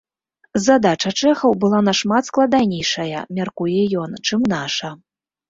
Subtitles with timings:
[0.67, 4.93] Задача чэхаў была нашмат складанейшая, мяркуе ён, чым наша.